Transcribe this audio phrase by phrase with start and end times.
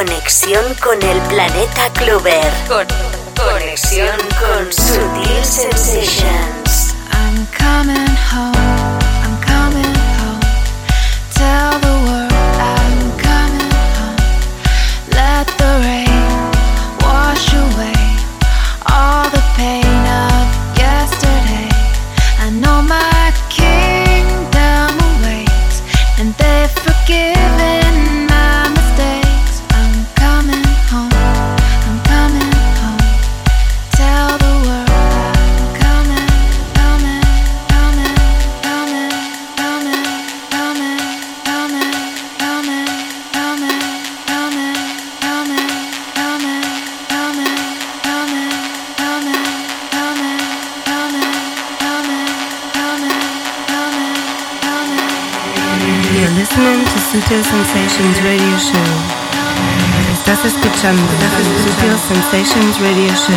[0.00, 2.50] Conexión con el planeta Clover.
[2.66, 2.86] Con,
[3.36, 6.94] conexión con Sutil Sensations.
[7.12, 8.69] I'm coming home.
[58.00, 58.80] Sensations Radio Show.
[60.14, 61.02] Estás escuchando
[61.62, 63.34] Sutil Sensations Radio Show.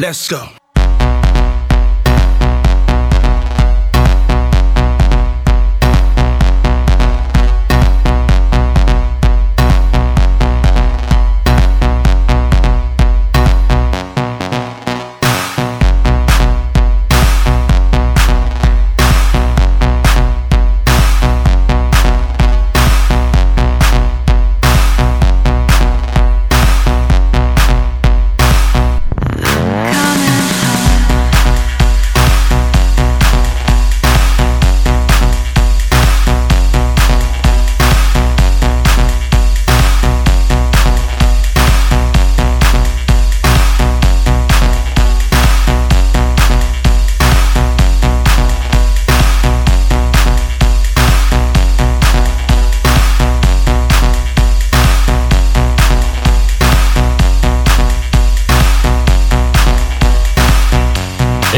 [0.00, 0.57] Let's go.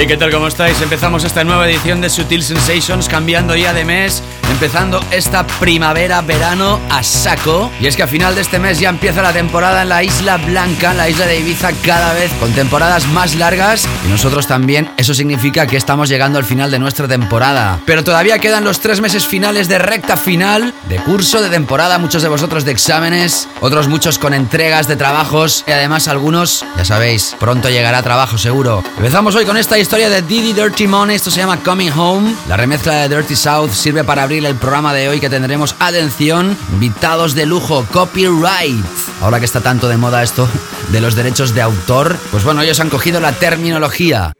[0.01, 0.31] ¿Y qué tal?
[0.31, 0.81] ¿Cómo estáis?
[0.81, 7.03] Empezamos esta nueva edición de Sutil Sensations, cambiando ya de mes, empezando esta primavera-verano a
[7.03, 7.71] saco.
[7.79, 10.39] Y es que a final de este mes ya empieza la temporada en la Isla
[10.39, 13.87] Blanca, en la isla de Ibiza, cada vez con temporadas más largas.
[14.07, 17.79] Y nosotros también, eso significa que estamos llegando al final de nuestra temporada.
[17.85, 22.23] Pero todavía quedan los tres meses finales de recta final, de curso, de temporada, muchos
[22.23, 27.37] de vosotros de exámenes, otros muchos con entregas de trabajos y además algunos, ya sabéis,
[27.39, 28.83] pronto llegará trabajo seguro.
[28.97, 32.35] Empezamos hoy con esta historia de Didi Dirty Money, esto se llama Coming Home.
[32.49, 36.57] La remezcla de Dirty South sirve para abrir el programa de hoy que tendremos, atención,
[36.73, 38.85] invitados de lujo, copyright.
[39.21, 40.49] Ahora que está tanto de moda esto
[40.93, 44.33] de los derechos de autor, pues bueno, ellos han cogido la terminología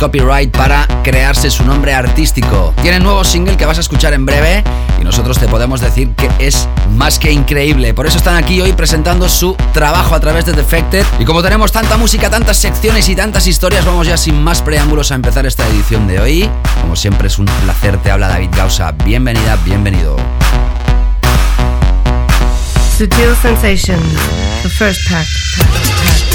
[0.00, 2.72] copyright para crearse su nombre artístico.
[2.80, 4.64] Tienen nuevo single que vas a escuchar en breve
[4.98, 6.66] y nosotros te podemos decir que es
[6.96, 7.92] más que increíble.
[7.92, 11.04] Por eso están aquí hoy presentando su trabajo a través de Defected.
[11.18, 15.12] Y como tenemos tanta música, tantas secciones y tantas historias, vamos ya sin más preámbulos
[15.12, 16.50] a empezar esta edición de hoy.
[16.80, 18.92] Como siempre es un placer, te habla David Gausa.
[19.04, 20.16] Bienvenida, bienvenido.
[22.96, 24.02] Sutil Sensations,
[24.62, 26.29] the first pack.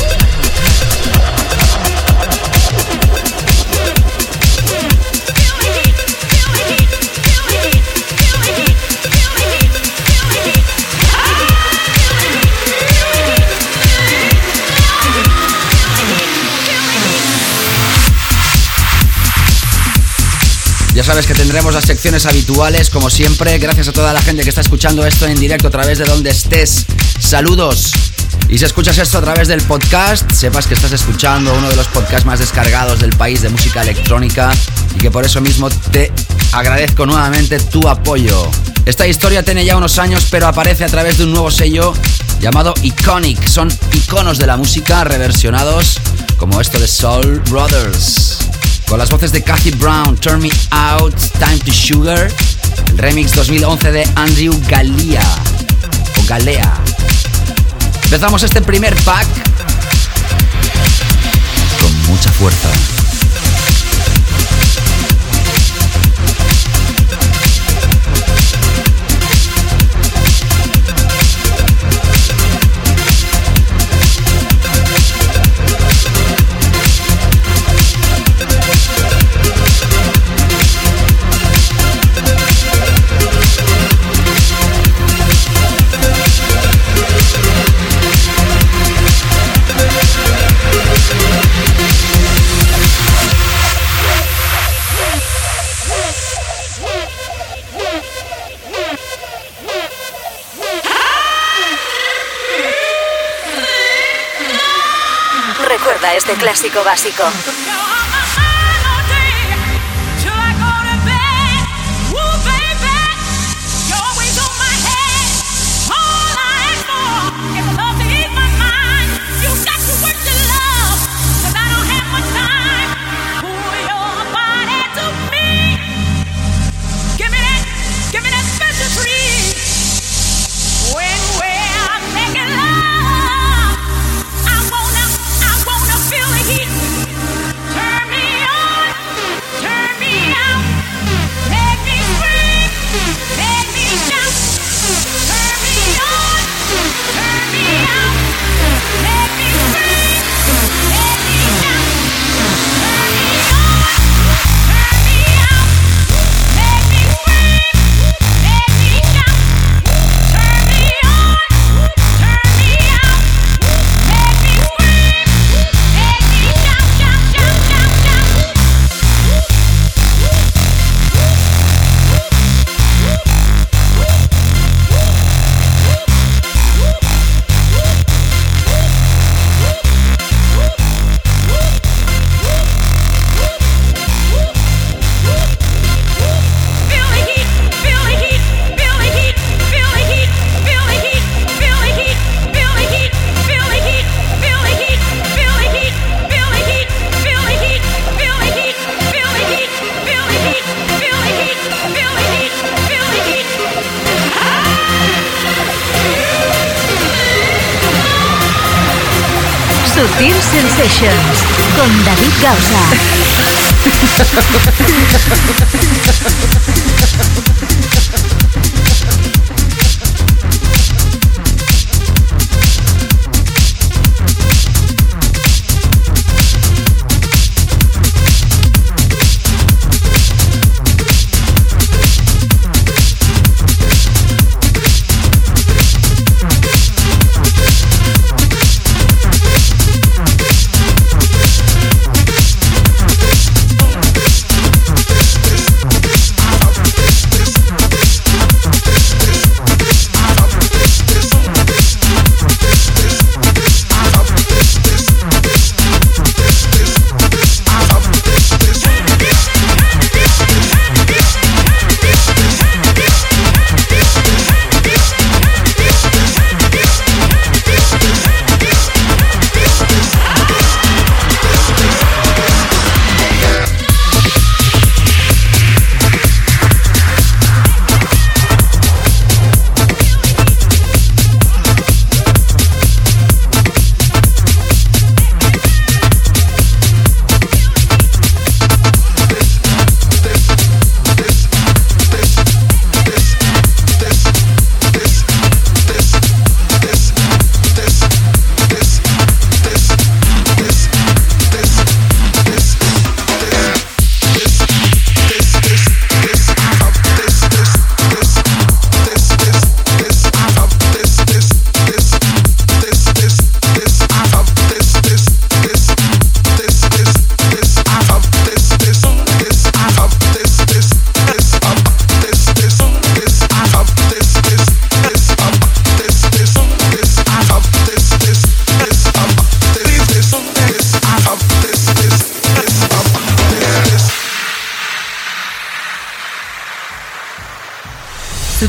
[21.05, 23.59] Sabes que tendremos las secciones habituales, como siempre.
[23.59, 26.31] Gracias a toda la gente que está escuchando esto en directo a través de donde
[26.31, 26.83] estés.
[27.19, 27.91] Saludos.
[28.49, 31.85] Y si escuchas esto a través del podcast, sepas que estás escuchando uno de los
[31.89, 34.51] podcasts más descargados del país de música electrónica
[34.95, 36.11] y que por eso mismo te
[36.51, 38.49] agradezco nuevamente tu apoyo.
[38.87, 41.93] Esta historia tiene ya unos años, pero aparece a través de un nuevo sello
[42.39, 43.47] llamado Iconic.
[43.47, 45.99] Son iconos de la música reversionados,
[46.37, 48.44] como esto de Soul Brothers.
[48.87, 52.31] Con las voces de Kathy Brown, Turn Me Out, Time to Sugar,
[52.89, 55.23] el remix 2011 de Andrew Galea
[56.19, 56.73] o Galea.
[58.03, 59.27] Empezamos este primer pack
[61.81, 62.94] con mucha fuerza.
[106.25, 107.23] Este clásico básico.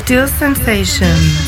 [0.07, 1.46] Sutil Sensations.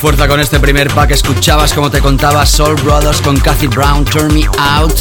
[0.00, 1.10] Fuerza con este primer pack.
[1.10, 4.94] Escuchabas, como te contaba, Soul Brothers con Cathy Brown, Turn Me Out,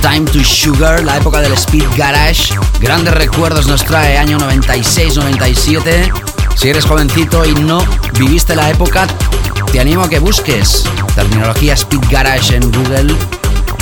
[0.00, 2.54] Time to Sugar, la época del Speed Garage.
[2.80, 6.10] Grandes recuerdos nos trae año 96-97.
[6.56, 7.84] Si eres jovencito y no
[8.18, 9.06] viviste la época,
[9.70, 10.84] te animo a que busques
[11.14, 13.14] terminología Speed Garage en Google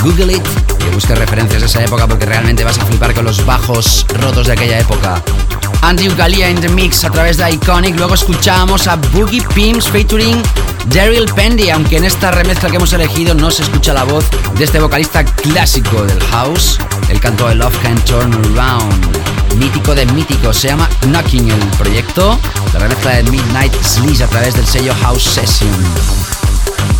[0.03, 0.43] Google It,
[0.77, 4.47] que busques referencias de esa época porque realmente vas a flipar con los bajos rotos
[4.47, 5.21] de aquella época.
[5.81, 7.95] Andrew Galia in the mix a través de Iconic.
[7.97, 10.41] Luego escuchamos a Boogie Pims featuring
[10.85, 14.25] Daryl Pendy, aunque en esta remezcla que hemos elegido no se escucha la voz
[14.57, 16.79] de este vocalista clásico del house.
[17.09, 19.55] El canto de Love Can Turn Around.
[19.55, 22.37] Mítico de mítico, se llama Knocking el proyecto.
[22.73, 25.69] La remezcla de Midnight Sleaze a través del sello House Session.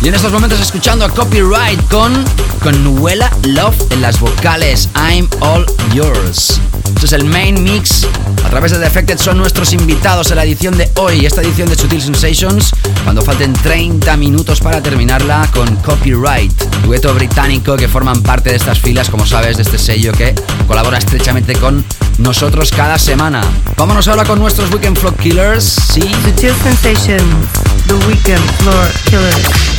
[0.02, 2.24] Y en estos momentos escuchando a Copyright con,
[2.62, 6.60] con Nuela Love en las vocales I'm All Yours.
[6.94, 8.06] Este es el main mix.
[8.46, 11.74] A través de Defected son nuestros invitados en la edición de hoy, esta edición de
[11.74, 12.70] Sutil Sensations,
[13.02, 16.52] cuando falten 30 minutos para terminarla con Copyright,
[16.84, 20.32] dueto británico que forman parte de estas filas, como sabes, de este sello que
[20.68, 21.84] colabora estrechamente con
[22.18, 23.42] nosotros cada semana.
[23.76, 26.02] Vámonos ahora con nuestros Weekend Floor Killers, sí.
[26.22, 26.54] Sutil
[27.88, 29.75] The Weekend Floor Killers.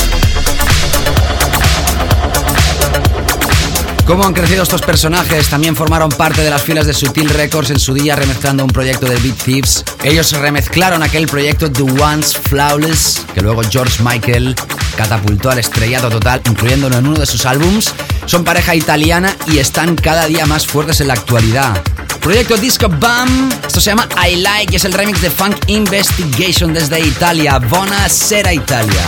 [4.08, 7.80] Cómo han crecido estos personajes, también formaron parte de las filas de Sutil Records en
[7.80, 9.84] su día remezclando un proyecto de Beat Thieves.
[10.02, 14.56] Ellos remezclaron aquel proyecto The Once Flawless, que luego George Michael
[14.96, 17.94] catapultó al estrellado total, incluyéndolo en uno de sus álbums.
[18.26, 21.84] Son pareja italiana y están cada día más fuertes en la actualidad.
[22.22, 26.74] Proyecto Disco Bam, esto se llama I Like y es el remix de Funk Investigation
[26.74, 27.60] desde Italia,
[28.08, 29.04] Sera Italia.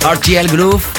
[0.00, 0.91] RTL Groove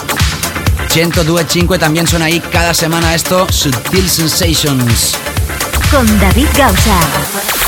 [0.94, 5.16] 102.5 también suena ahí cada semana esto, Subtil Sensations.
[5.90, 7.63] Con David Gausa.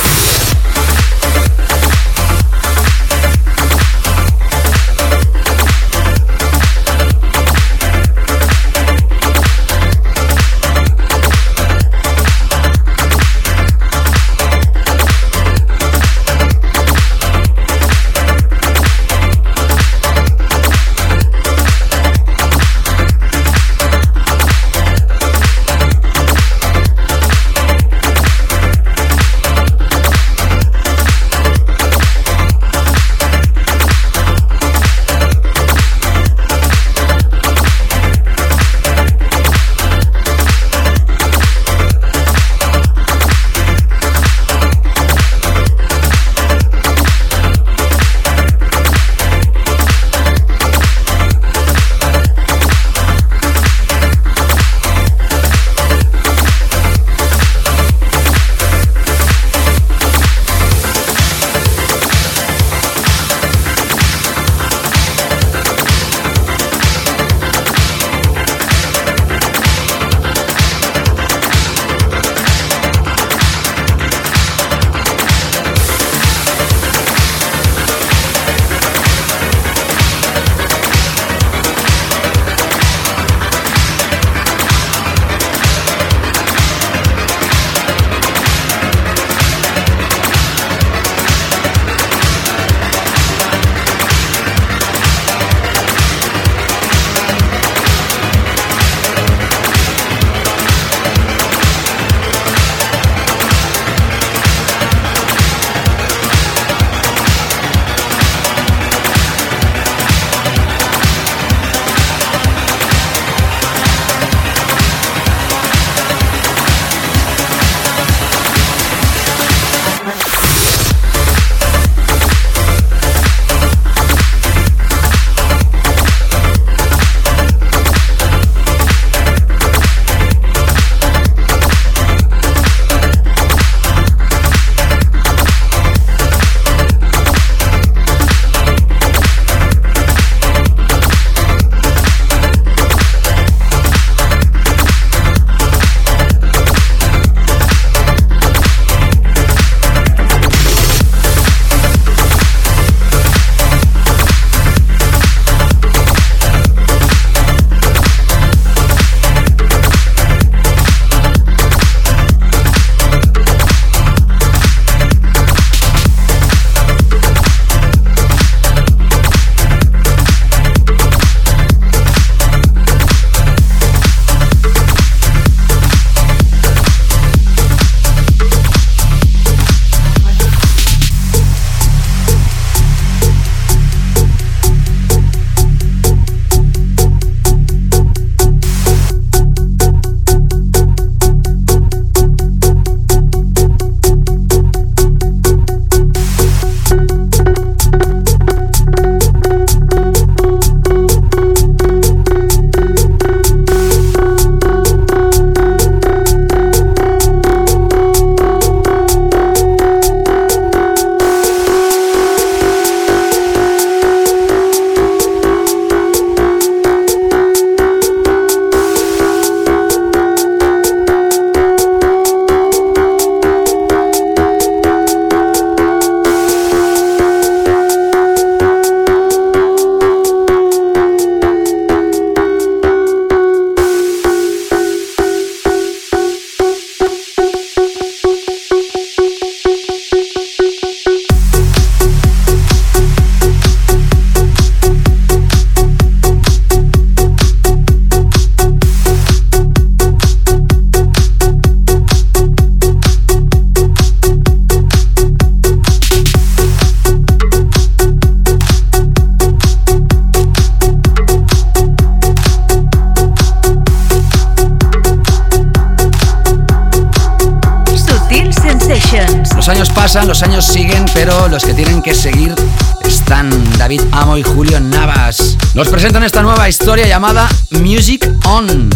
[277.16, 278.90] Llamada Music On.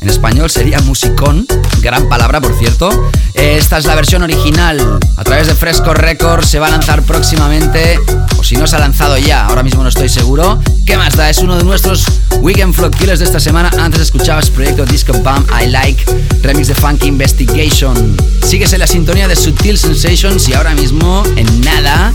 [0.00, 1.46] En español sería musicón,
[1.80, 2.90] gran palabra por cierto.
[3.34, 4.98] Esta es la versión original.
[5.16, 8.00] A través de Fresco Records se va a lanzar próximamente,
[8.36, 10.60] o si no se ha lanzado ya, ahora mismo no estoy seguro.
[10.84, 11.30] ¿Qué más da?
[11.30, 12.04] Es uno de nuestros
[12.40, 13.70] Weekend Flow Killers de esta semana.
[13.78, 16.04] Antes escuchabas proyecto Disco Bam I Like,
[16.42, 18.16] remix de Funky Investigation.
[18.44, 22.12] Sigues en la sintonía de Sutil Sensations y ahora mismo, en nada,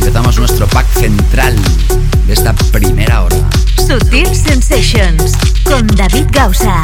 [0.00, 1.54] empezamos nuestro pack central
[2.26, 3.36] de esta primera hora.
[3.86, 5.32] Sutil Sensations
[5.64, 6.82] con David Gausa.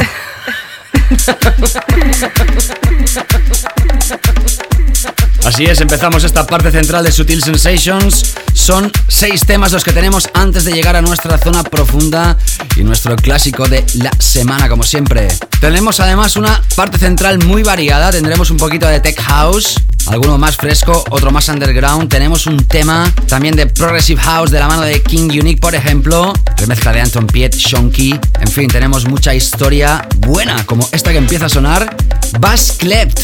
[5.44, 8.34] Así es, empezamos esta parte central de Sutil Sensations.
[8.54, 12.38] Son seis temas los que tenemos antes de llegar a nuestra zona profunda
[12.76, 15.28] y nuestro clásico de la semana, como siempre.
[15.60, 18.10] Tenemos además una parte central muy variada.
[18.10, 19.74] Tendremos un poquito de tech house,
[20.08, 22.08] alguno más fresco, otro más underground.
[22.08, 26.32] Tenemos un tema también de Progressive House de la mano de King Unique, por ejemplo.
[26.56, 28.18] Remezcla de Anton Piet, Shonky.
[28.40, 31.96] En fin, tenemos mucha historia buena, como esta que empieza a sonar.
[32.40, 33.18] Bass Klept,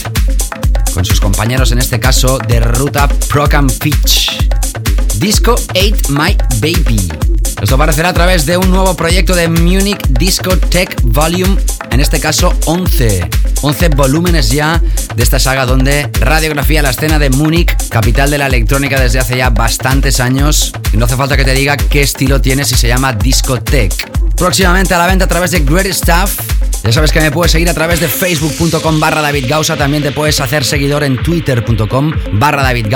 [0.95, 4.39] con sus compañeros en este caso de Ruta Procam Pitch.
[5.19, 7.09] Disco 8 My Baby.
[7.61, 12.19] Esto aparecerá a través de un nuevo proyecto de Munich Disco Tech Volume, en este
[12.19, 13.29] caso 11.
[13.61, 14.81] 11 volúmenes ya
[15.21, 19.37] de esta saga donde radiografía la escena de Múnich, capital de la electrónica desde hace
[19.37, 20.73] ya bastantes años.
[20.95, 23.93] Y no hace falta que te diga qué estilo tiene si se llama Disco Tech.
[24.35, 26.50] Próximamente a la venta a través de Great Stuff.
[26.83, 29.53] Ya sabes que me puedes seguir a través de facebook.com barra David.
[29.79, 32.87] También te puedes hacer seguidor en twitter.com barra David.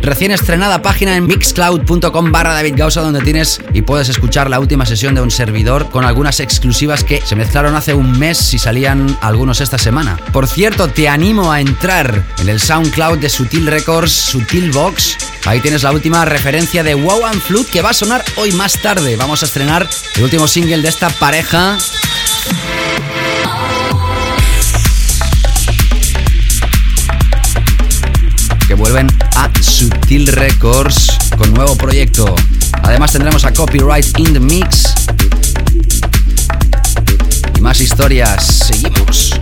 [0.00, 5.14] Recién estrenada página en mixcloud.com barra David donde tienes y puedes escuchar la última sesión
[5.14, 9.60] de un servidor con algunas exclusivas que se mezclaron hace un mes si salían algunos
[9.60, 10.16] esta semana.
[10.32, 15.16] Por cierto, te animo a entrar en el SoundCloud de Sutil Records, Sutil Box.
[15.44, 18.80] Ahí tienes la última referencia de Wow and Flute que va a sonar hoy más
[18.80, 19.16] tarde.
[19.16, 21.78] Vamos a estrenar el último single de esta pareja.
[28.78, 32.34] Vuelven a Sutil Records con nuevo proyecto.
[32.82, 34.94] Además tendremos a Copyright in the Mix.
[37.56, 38.66] Y más historias.
[38.68, 39.37] Seguimos.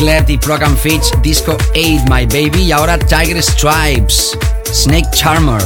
[0.00, 4.30] Y Prog and Fitch Disco 8 My Baby y ahora Tiger Stripes,
[4.72, 5.62] Snake Charmer,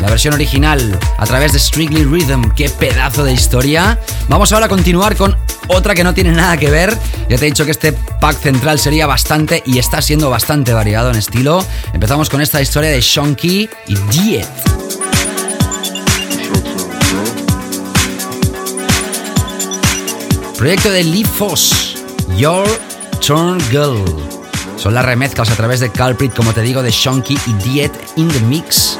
[0.00, 2.50] la versión original a través de Strictly Rhythm.
[2.56, 3.96] Qué pedazo de historia.
[4.26, 5.36] Vamos ahora a continuar con
[5.68, 6.92] otra que no tiene nada que ver.
[7.28, 11.10] Ya te he dicho que este pack central sería bastante y está siendo bastante variado
[11.10, 11.64] en estilo.
[11.92, 14.48] Empezamos con esta historia de Shonky y Diet.
[20.56, 21.94] Proyecto de Lee Foss,
[22.36, 22.66] Your
[23.20, 24.04] Turn Girl.
[24.76, 28.28] Son las remezclas a través de Culprit, como te digo, de Shonky y Diet in
[28.28, 28.98] the Mix.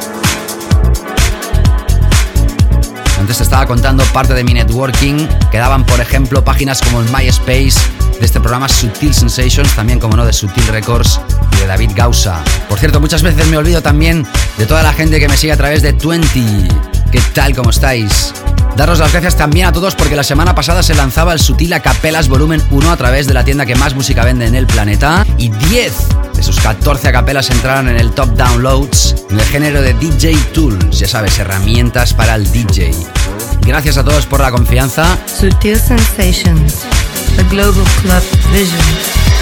[3.18, 5.26] Antes te estaba contando parte de mi networking.
[5.50, 7.78] Quedaban, por ejemplo, páginas como el MySpace
[8.18, 11.20] de este programa Sutil Sensations, también como no de Sutil Records
[11.52, 12.42] y de David Gausa.
[12.68, 14.26] Por cierto, muchas veces me olvido también
[14.56, 16.68] de toda la gente que me sigue a través de 20.
[17.12, 17.54] ¿Qué tal?
[17.54, 18.34] ¿Cómo estáis?
[18.78, 22.28] Daros las gracias también a todos porque la semana pasada se lanzaba el Sutil Acapelas
[22.28, 25.48] Volumen 1 a través de la tienda que más música vende en el planeta y
[25.48, 25.92] 10
[26.36, 30.96] de sus 14 acapelas entraron en el top downloads en el género de DJ Tools,
[30.96, 32.92] ya sabes, herramientas para el DJ.
[33.62, 35.18] Gracias a todos por la confianza.
[35.26, 36.84] Sutil Sensations,
[37.34, 39.37] the Global Club Vision.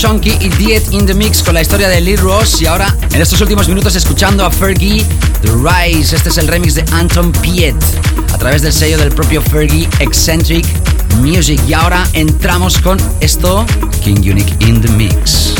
[0.00, 3.20] Shonky y Diet in the Mix con la historia de Lee Ross y ahora en
[3.20, 5.04] estos últimos minutos escuchando a Fergie
[5.42, 6.16] The Rise.
[6.16, 7.76] Este es el remix de Anton Piet
[8.32, 10.64] a través del sello del propio Fergie Eccentric
[11.18, 11.60] Music.
[11.68, 13.66] Y ahora entramos con esto,
[14.02, 15.59] King Unique in the Mix.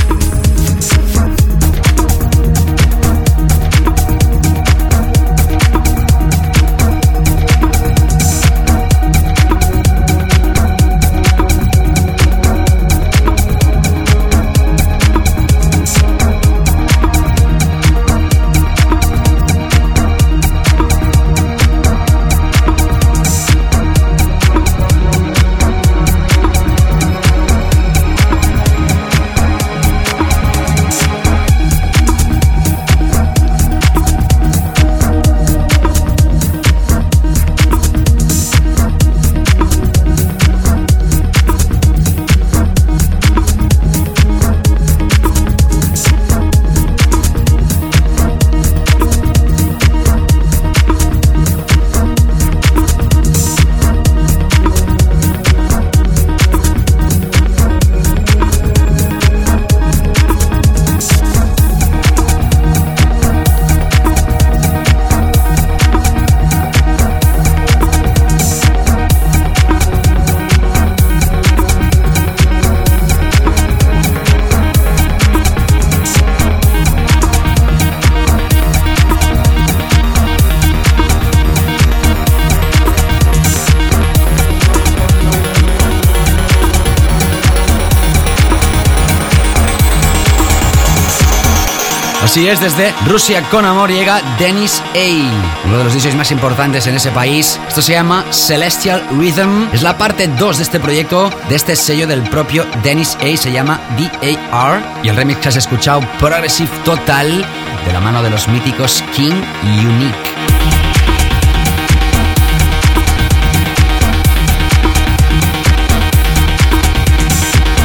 [92.31, 96.87] Así es, desde Rusia con amor llega Dennis A, uno de los DJs más importantes
[96.87, 97.59] en ese país.
[97.67, 99.69] Esto se llama Celestial Rhythm.
[99.73, 103.51] Es la parte 2 de este proyecto, de este sello del propio Dennis A, se
[103.51, 104.81] llama DAR.
[105.03, 107.45] Y el remix que has escuchado, Progressive Total,
[107.85, 110.30] de la mano de los míticos King Unique.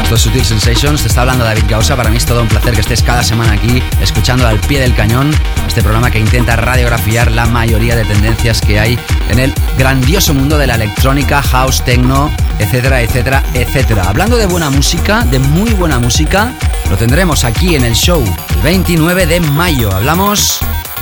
[0.06, 1.96] Esto Sutil Sensations, te está hablando David Gausa.
[1.96, 4.94] Para mí es todo un placer que estés cada semana aquí escuchando al pie del
[4.94, 5.32] cañón
[5.68, 9.00] este programa que intenta radiografiar la mayoría de tendencias que hay
[9.32, 12.30] en el grandioso mundo de la electrónica, house, techno,
[12.60, 14.08] etcétera, etcétera, etcétera.
[14.08, 16.54] Hablando de buena música, de muy buena música,
[16.92, 18.24] lo tendremos aquí en el show
[18.58, 19.92] el 29 de mayo.
[19.92, 20.60] Hablamos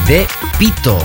[0.08, 0.26] de
[0.58, 0.98] Pito.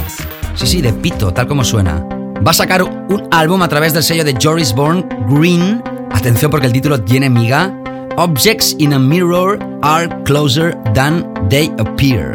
[0.54, 2.06] Sí, sí, de Pito, tal como suena.
[2.46, 5.82] Va a sacar un álbum a través del sello de Joris Bourne, Green.
[6.12, 7.74] Atención porque el título tiene miga
[8.18, 12.34] Objects in a mirror are closer than they appear.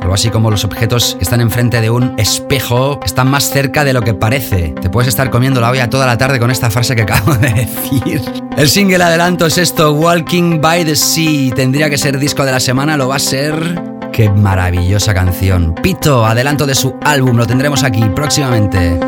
[0.00, 3.92] Algo así como los objetos que están enfrente de un espejo están más cerca de
[3.92, 4.76] lo que parece.
[4.80, 7.52] Te puedes estar comiendo la olla toda la tarde con esta frase que acabo de
[7.52, 8.22] decir.
[8.56, 11.52] El single adelanto es esto, Walking by the Sea.
[11.52, 13.82] Tendría que ser disco de la semana, lo va a ser...
[14.12, 15.74] Qué maravillosa canción.
[15.74, 19.00] Pito, adelanto de su álbum, lo tendremos aquí próximamente.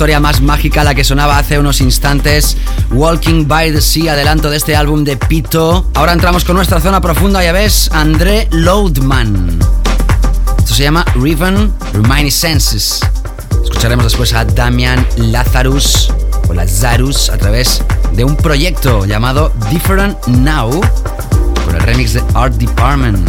[0.00, 2.56] Historia más mágica la que sonaba hace unos instantes.
[2.90, 5.90] Walking by the Sea, adelanto de este álbum de Pito.
[5.92, 9.58] Ahora entramos con nuestra zona profunda, ya ves, André Loadman.
[10.56, 13.00] Esto se llama Riven Reminiscences.
[13.62, 16.10] Escucharemos después a Damian Lazarus
[16.48, 17.82] o Lazarus a través
[18.14, 20.80] de un proyecto llamado Different Now
[21.66, 23.28] con el remix de Art Department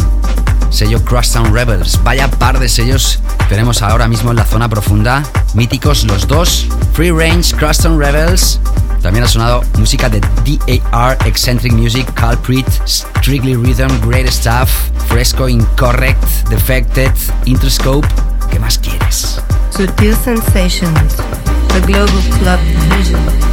[0.70, 2.00] sello Crosstown Rebels.
[2.02, 3.18] Vaya par de sellos
[3.50, 5.22] tenemos ahora mismo en la zona profunda.
[5.54, 6.66] Míticos los dos.
[6.94, 8.58] Free Range, Crosstown Rebels.
[9.02, 10.20] También ha sonado música de
[10.90, 14.70] DAR, Eccentric Music, Culprit, Strictly Rhythm, Great Stuff,
[15.08, 17.12] Fresco, Incorrect, Defected,
[17.44, 18.06] Interscope.
[18.50, 19.40] ¿Qué más quieres?
[19.70, 21.16] Sutil Sensations,
[21.72, 22.60] The Global Club
[22.96, 23.51] Vision.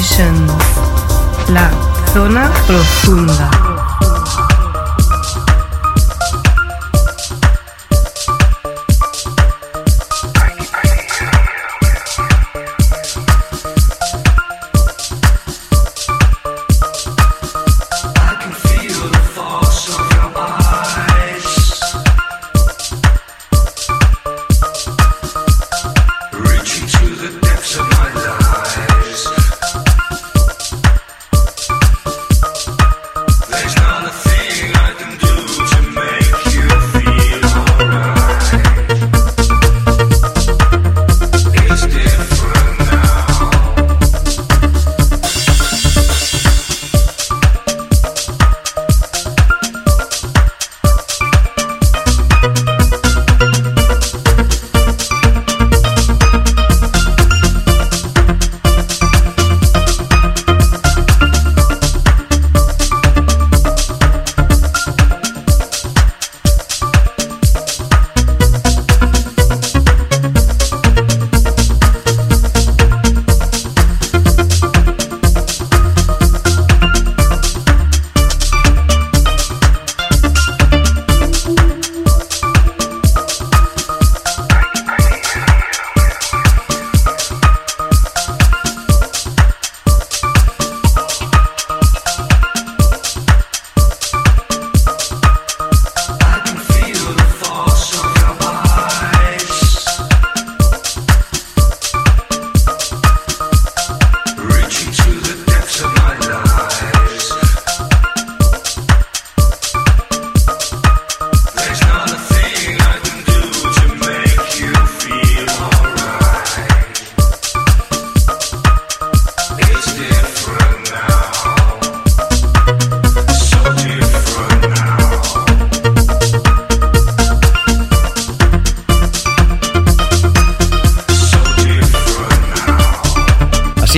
[0.00, 0.43] Sensations,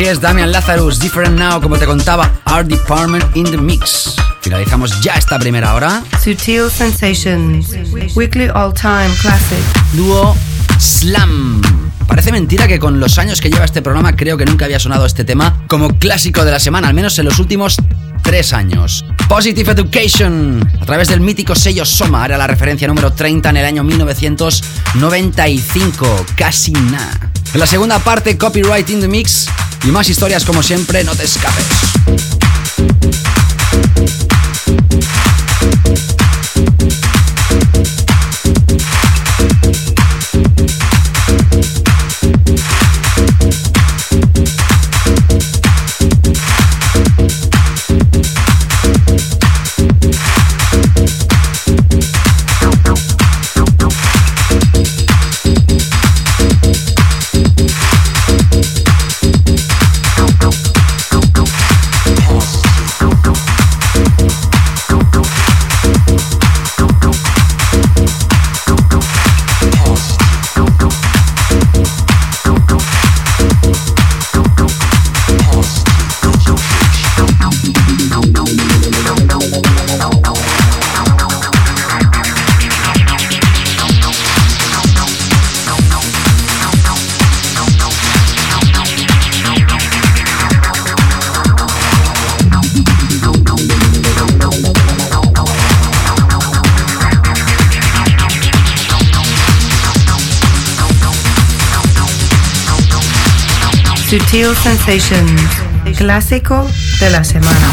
[0.09, 4.15] es Damian Lazarus, Different Now, como te contaba, Art Department in the Mix.
[4.41, 6.05] Finalizamos ya esta primera hora.
[6.23, 7.71] Sutil Sensations,
[8.15, 9.59] Weekly All Time Classic.
[9.95, 10.37] Dúo
[10.79, 11.61] Slam.
[12.07, 15.07] Parece mentira que con los años que lleva este programa creo que nunca había sonado
[15.07, 17.75] este tema como clásico de la semana, al menos en los últimos
[18.23, 19.05] tres años.
[19.29, 23.65] Positive Education, a través del mítico sello Soma, era la referencia número 30 en el
[23.65, 27.33] año 1995, casi nada.
[27.53, 29.49] En la segunda parte, Copyright in the Mix
[29.87, 31.64] y más historias como siempre, no te escapes.
[104.37, 105.41] Sutil Sensations,
[105.97, 106.66] clásico
[107.01, 107.70] de la semana.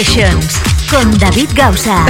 [0.00, 0.56] Sensations
[0.88, 2.06] con David Gausa.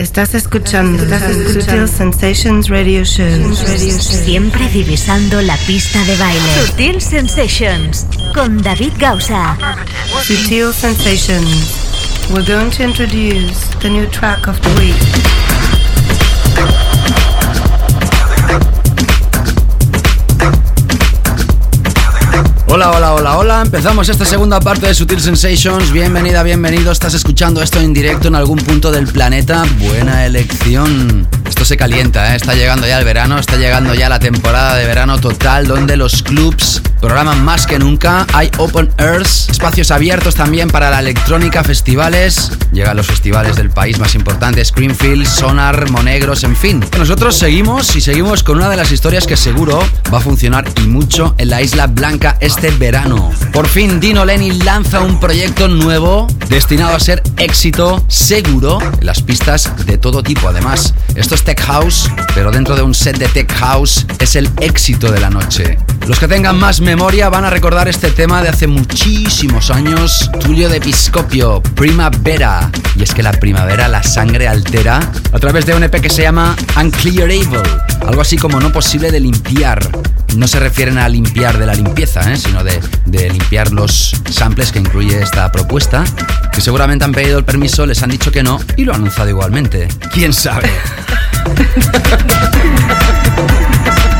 [0.00, 1.04] Estás escuchando
[1.52, 3.56] Sutil Sensations Radio Show.
[3.56, 6.64] Siempre divisando la pista de baile.
[6.64, 9.58] Sutil Sensations con David Gausa.
[10.22, 12.30] Sutil Sensations.
[12.30, 14.94] We're going to introduce the new track of the week.
[22.78, 23.62] Hola, hola, hola, hola.
[23.62, 25.90] Empezamos esta segunda parte de Sutil Sensations.
[25.90, 26.92] Bienvenida, bienvenido.
[26.92, 29.64] Estás escuchando esto en directo en algún punto del planeta.
[29.80, 31.26] Buena elección.
[31.44, 32.36] Esto se calienta, ¿eh?
[32.36, 36.22] está llegando ya el verano, está llegando ya la temporada de verano total donde los
[36.22, 38.26] clubs programan más que nunca.
[38.32, 42.52] Hay open airs, espacios abiertos también para la electrónica, festivales.
[42.72, 46.84] Llegan los festivales del país más importantes, Greenfield, Sonar, Monegros, en fin.
[46.98, 49.82] Nosotros seguimos y seguimos con una de las historias que seguro
[50.12, 53.30] va a funcionar y mucho en la Isla Blanca este verano.
[53.52, 59.22] Por fin Dino Lenny lanza un proyecto nuevo destinado a ser éxito seguro en las
[59.22, 60.48] pistas de todo tipo.
[60.48, 64.50] Además, esto es Tech House, pero dentro de un set de Tech House es el
[64.60, 65.78] éxito de la noche.
[66.06, 70.70] Los que tengan más memoria van a recordar este tema de hace muchísimos años, Tulio
[70.70, 72.70] de Episcopio, Primavera.
[72.96, 74.98] Y es que la primavera la sangre altera
[75.30, 77.60] a través de un EP que se llama Unclearable,
[78.06, 79.86] algo así como no posible de limpiar.
[80.34, 82.38] No se refieren a limpiar de la limpieza, ¿eh?
[82.38, 86.04] sino de, de limpiar los samples que incluye esta propuesta,
[86.54, 89.28] que seguramente han pedido el permiso, les han dicho que no y lo han anunciado
[89.28, 89.88] igualmente.
[90.10, 90.70] ¿Quién sabe?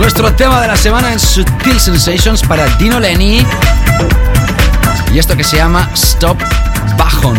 [0.00, 3.46] Nuestro tema de la semana en Sutil Sensations para Dino Lenny.
[5.12, 6.38] Y esto que se llama Stop
[6.96, 7.38] Bajon.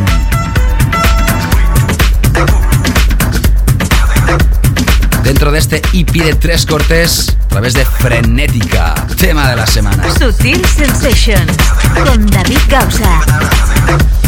[5.23, 10.03] Dentro de este EP de tres cortes, a través de Frenética, tema de la semana.
[10.19, 11.57] Sutil Sensations
[12.05, 14.20] con David Gausa.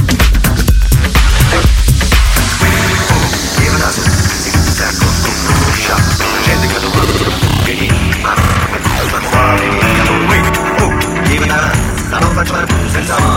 [12.36, 13.28] zaczynam pustym samą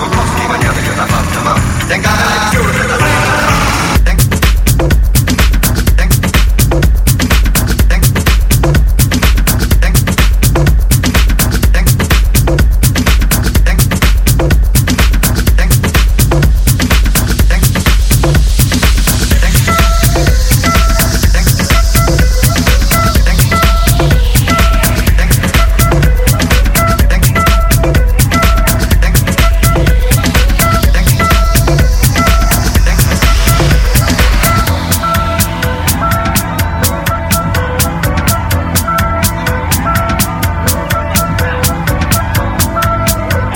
[0.00, 1.54] Bo polski ma nie wygląda pan, co ma
[1.88, 3.31] Ten kanał jest już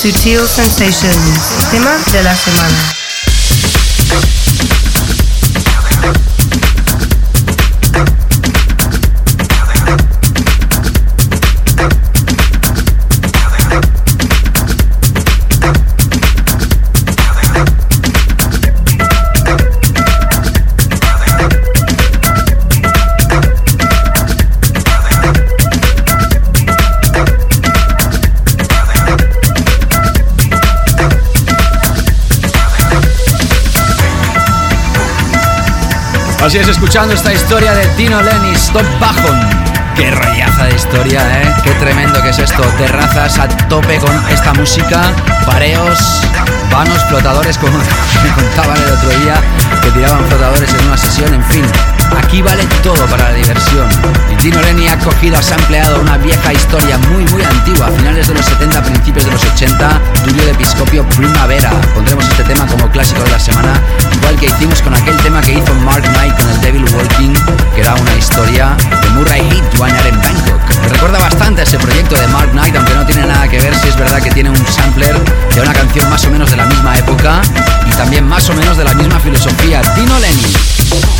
[0.00, 2.99] Sutil Sensations, tema de la semana.
[36.50, 39.38] Así es, escuchando esta historia de Tino Lenny, Stop Bajon.
[39.94, 41.54] Qué rollaza de historia, ¿eh?
[41.62, 42.60] Qué tremendo que es esto.
[42.76, 45.14] Terrazas a tope con esta música,
[45.46, 46.22] pareos,
[46.72, 47.78] vanos, flotadores, como
[48.24, 49.34] me contaban el otro día,
[49.80, 51.64] que tiraban flotadores en una sesión, en fin.
[52.18, 53.88] Aquí vale todo para la diversión.
[54.32, 58.28] Y Tino Lenny ha cogido, ha sampleado una vieja historia muy, muy antigua, a finales
[58.28, 61.70] de los 70, principios de los 80, Tulio de Episcopio Primavera.
[61.94, 63.72] Pondremos este tema como clásico de la semana,
[64.14, 67.34] igual que hicimos con aquel tema que hizo Mark Knight con el Devil Walking,
[67.74, 70.60] que era una historia de Murray Heat, Winer en Bangkok.
[70.82, 73.74] Me recuerda bastante a ese proyecto de Mark Knight, aunque no tiene nada que ver
[73.76, 75.18] si es verdad que tiene un sampler
[75.54, 77.42] de una canción más o menos de la misma época
[77.86, 79.82] y también más o menos de la misma filosofía.
[79.94, 81.19] Tino Lenny.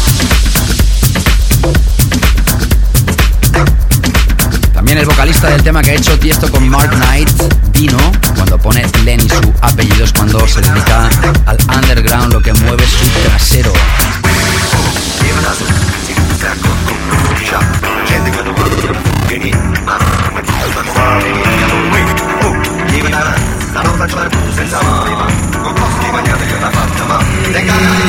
[4.91, 7.31] También el vocalista del tema que ha hecho Tiesto con Mark Knight,
[7.71, 7.97] Dino,
[8.35, 11.09] cuando pone Lenny su apellido es cuando se dedica
[11.47, 13.73] al underground, lo que mueve su trasero.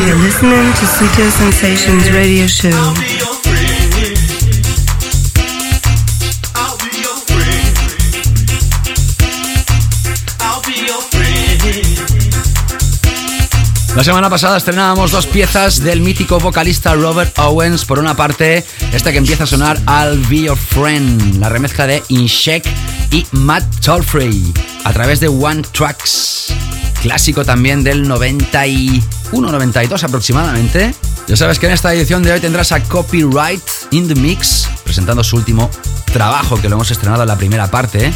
[0.07, 3.10] You're listening to Sutil Sensations Radio Show.
[13.95, 17.83] La semana pasada estrenábamos dos piezas del mítico vocalista Robert Owens.
[17.83, 22.01] Por una parte, esta que empieza a sonar I'll Be Your Friend, la remezcla de
[22.07, 22.65] Inshek
[23.11, 24.53] y Matt Tolfrey
[24.85, 26.53] a través de One Tracks.
[27.01, 30.95] Clásico también del 91-92 aproximadamente.
[31.27, 33.61] Ya sabes que en esta edición de hoy tendrás a Copyright
[33.91, 35.69] in the Mix presentando su último
[36.13, 38.13] trabajo que lo hemos estrenado en la primera parte.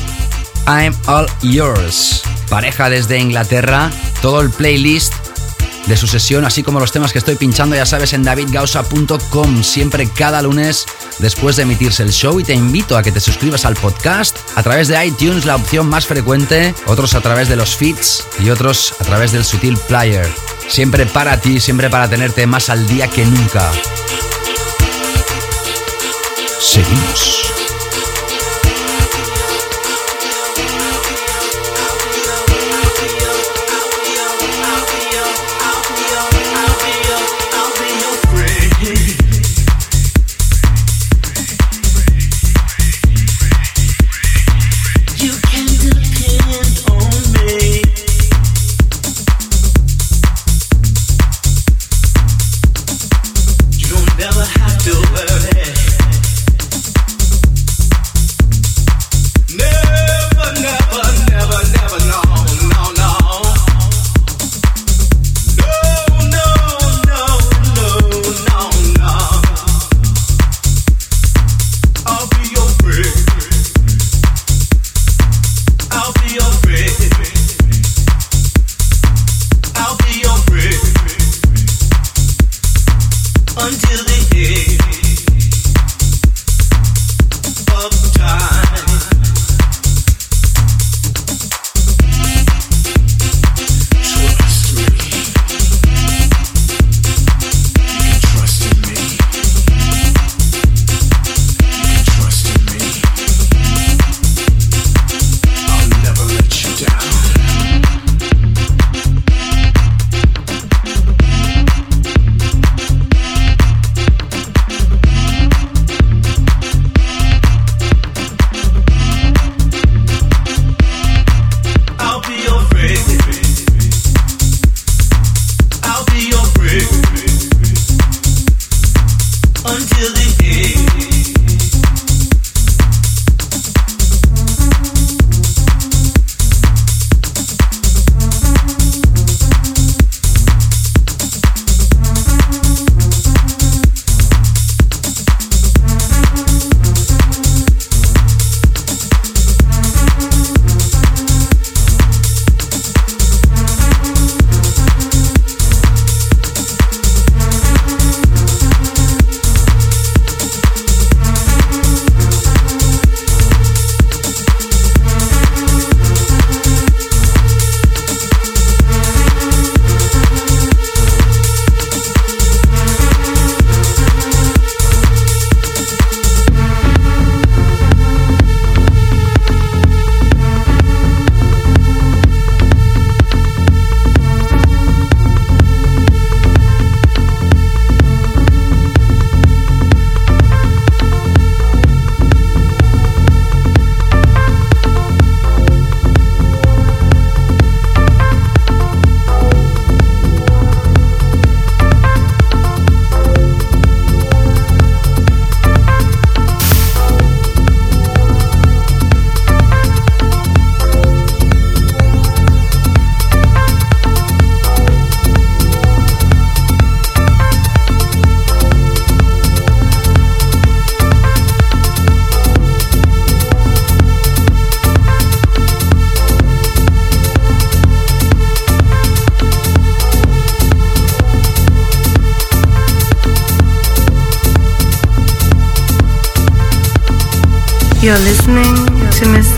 [0.67, 2.21] I'm All Yours.
[2.49, 3.91] Pareja desde Inglaterra.
[4.21, 5.13] Todo el playlist
[5.87, 10.09] de su sesión, así como los temas que estoy pinchando, ya sabes, en davidgausa.com, siempre
[10.09, 10.85] cada lunes
[11.19, 12.39] después de emitirse el show.
[12.39, 15.87] Y te invito a que te suscribas al podcast a través de iTunes, la opción
[15.87, 20.27] más frecuente, otros a través de los feeds y otros a través del Sutil Player.
[20.67, 23.71] Siempre para ti, siempre para tenerte más al día que nunca.
[26.59, 27.64] Seguimos.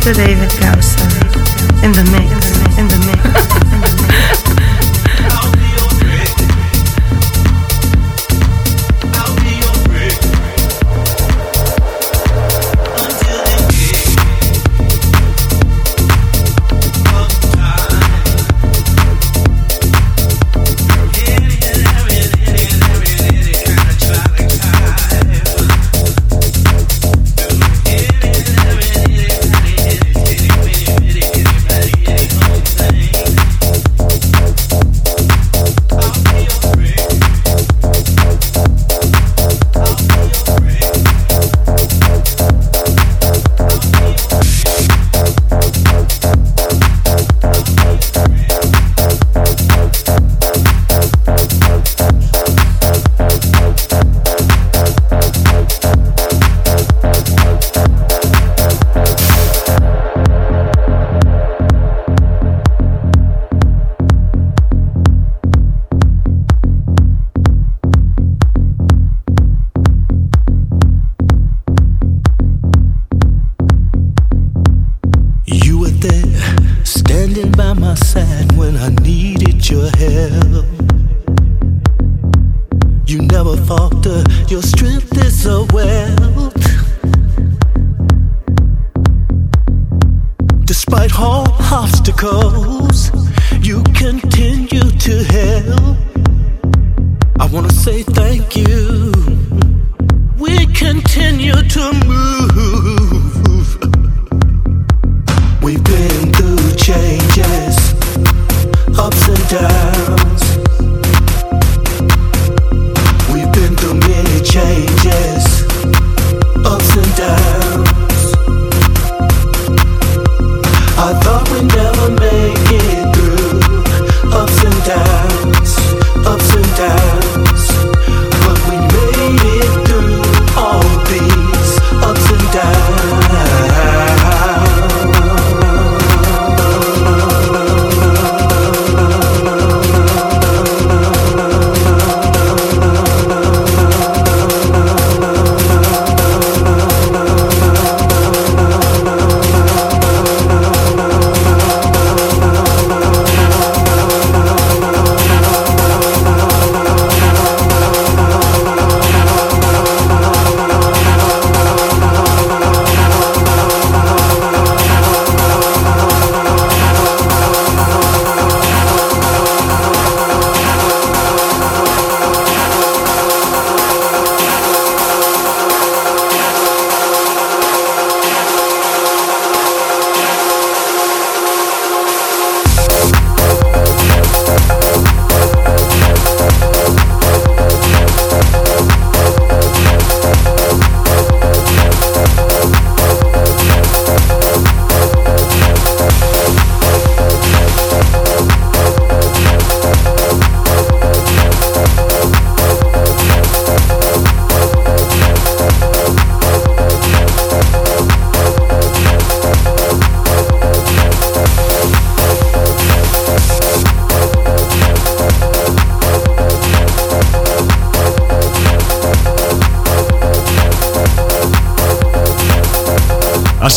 [0.07, 0.15] Mr.
[0.15, 0.76] David Gausa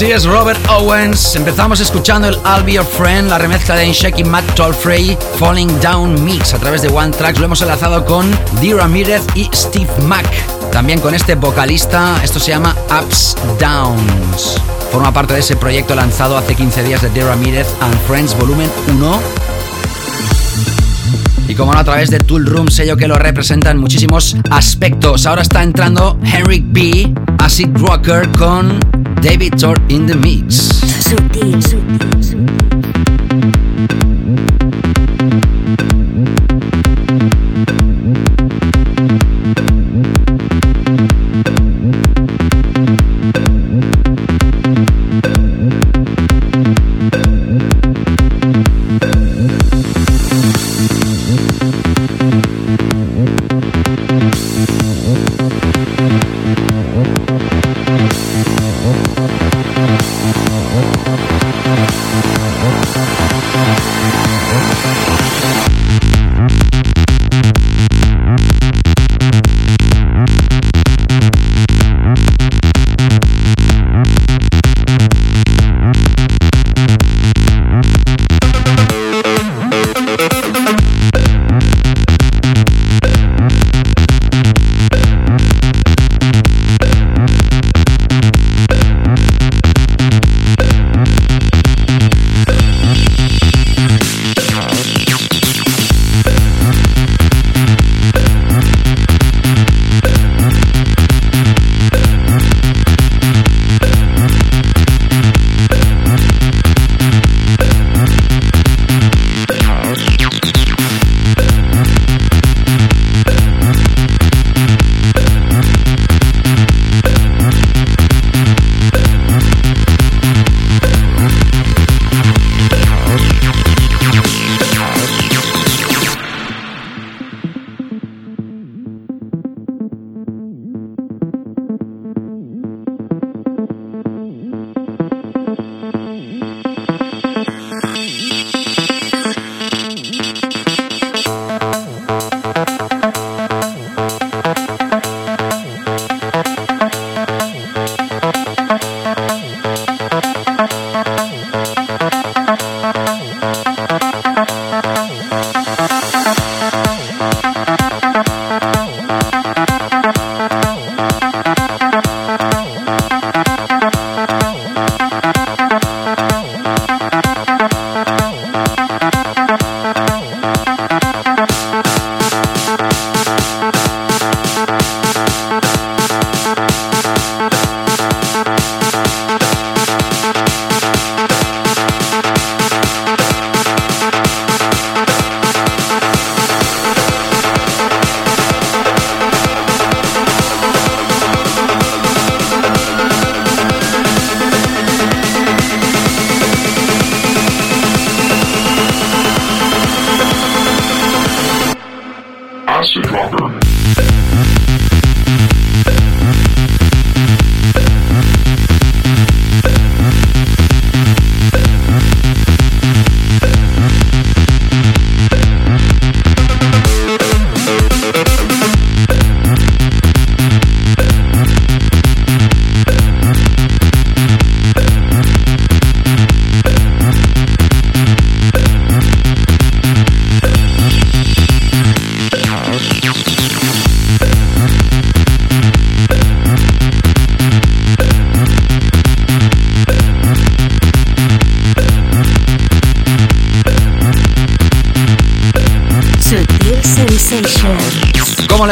[0.00, 1.36] Así es, Robert Owens.
[1.36, 6.24] Empezamos escuchando el I'll Be Your Friend, la remezcla de Shaky Matt Frey, Falling Down
[6.24, 7.38] Mix a través de One Tracks.
[7.38, 8.26] Lo hemos enlazado con
[8.62, 10.26] Dee Ramirez y Steve Mack.
[10.72, 14.58] También con este vocalista, esto se llama Ups Downs.
[14.90, 18.70] Forma parte de ese proyecto lanzado hace 15 días de Dee Ramirez and Friends Volumen
[18.88, 19.20] 1
[21.46, 25.26] y como no a través de Tool Room, sello que lo representa en muchísimos aspectos.
[25.26, 28.78] Ahora está entrando Henrik B, Acid Rocker con
[29.20, 30.80] David Thor in the Mix.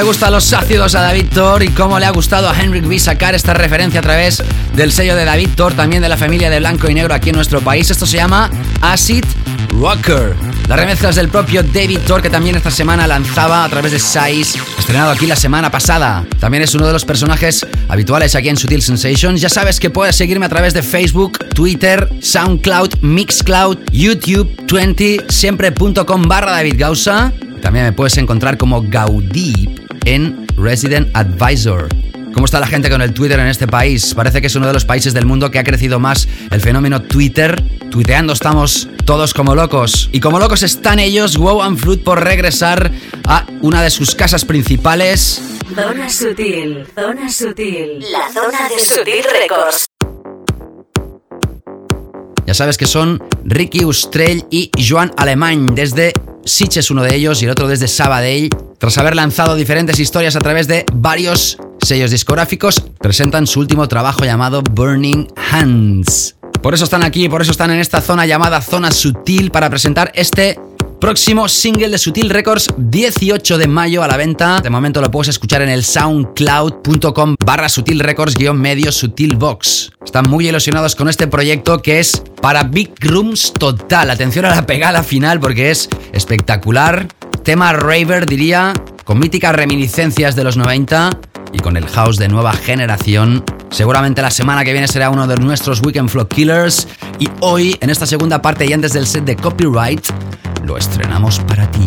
[0.09, 3.35] A los ácidos a David Thor y cómo le ha gustado a Henrik B sacar
[3.35, 4.43] esta referencia a través
[4.74, 7.36] del sello de David Thor, también de la familia de blanco y negro aquí en
[7.36, 7.90] nuestro país.
[7.90, 9.22] Esto se llama Acid
[9.68, 10.35] Rocker.
[10.66, 13.98] La remezcla es del propio David Thor que también esta semana lanzaba a través de
[13.98, 16.24] Size, estrenado aquí la semana pasada.
[16.40, 19.43] También es uno de los personajes habituales aquí en Sutil Sensations.
[19.43, 26.22] Ya sabes que puedes seguirme a través de Facebook, Twitter, SoundCloud, Mixcloud, YouTube, 20, siempre.com
[26.22, 27.30] barra David Gausa.
[27.60, 29.77] También me puedes encontrar como Gaudí
[30.09, 31.86] en Resident Advisor.
[32.32, 34.14] ¿Cómo está la gente con el Twitter en este país?
[34.14, 37.02] Parece que es uno de los países del mundo que ha crecido más el fenómeno
[37.02, 37.62] Twitter.
[37.90, 40.09] Tuiteando estamos todos como locos.
[40.10, 42.90] Y como locos están ellos, Wow and Fruit, por regresar
[43.26, 45.43] a una de sus casas principales.
[45.74, 48.01] Zona Sutil, Zona Sutil.
[48.10, 49.86] La zona de Sutil Records.
[52.47, 56.14] Ya sabes que son Ricky Ustrell y Joan Alemán desde
[56.47, 58.48] Sitges uno de ellos y el otro desde Sabadell.
[58.78, 64.24] Tras haber lanzado diferentes historias a través de varios sellos discográficos, presentan su último trabajo
[64.24, 66.36] llamado Burning Hands.
[66.62, 70.12] Por eso están aquí, por eso están en esta zona llamada Zona Sutil para presentar
[70.14, 70.59] este
[71.00, 74.60] Próximo single de Sutil Records, 18 de mayo a la venta.
[74.60, 79.92] De momento lo puedes escuchar en el soundcloud.com barra Sutil Records guion medio Sutil Box.
[80.05, 84.10] Están muy ilusionados con este proyecto que es para Big Rooms total.
[84.10, 87.06] Atención a la pegada final porque es espectacular.
[87.49, 91.09] Tema raver diría, con míticas reminiscencias de los 90
[91.51, 93.43] y con el house de nueva generación.
[93.70, 96.87] Seguramente la semana que viene será uno de nuestros Weekend Flow Killers.
[97.19, 100.07] Y hoy, en esta segunda parte y antes del set de copyright,
[100.62, 101.87] lo estrenamos para ti.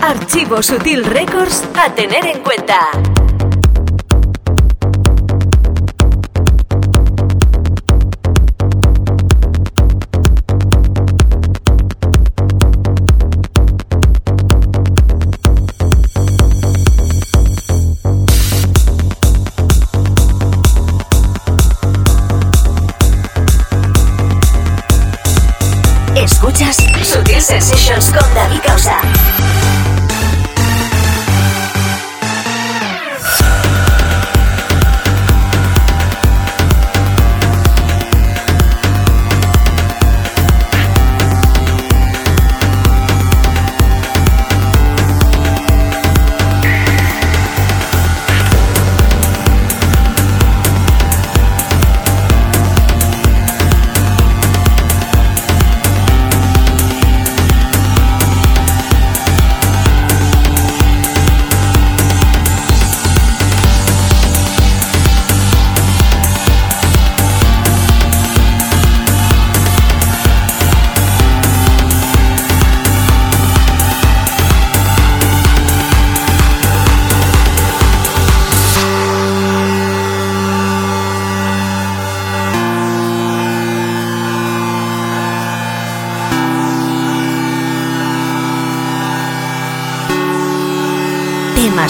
[0.00, 2.88] Archivo Sutil Records a tener en cuenta.
[27.46, 29.00] Sessions con David Causa.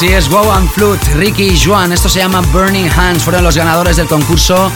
[0.00, 1.92] Así es, Wow and Flute, Ricky y Juan.
[1.92, 3.22] Esto se llama Burning Hands.
[3.22, 4.72] Fueron los ganadores del concurso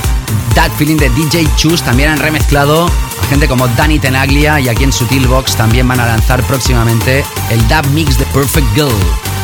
[0.55, 1.81] That Feeling de DJ Chus.
[1.83, 5.99] También han remezclado a gente como Danny Tenaglia y aquí en Sutil Box también van
[5.99, 8.93] a lanzar próximamente el Dub Mix de Perfect Girl,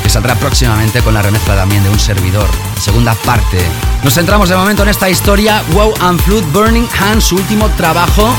[0.03, 2.47] que saldrá próximamente con la remezcla también de un servidor.
[2.79, 3.57] Segunda parte.
[4.05, 5.63] Nos centramos de momento en esta historia.
[5.73, 8.31] Wow and Flute, Burning Hands, su último trabajo